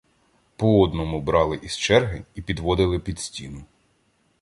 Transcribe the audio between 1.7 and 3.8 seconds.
черги і підводили під стіну.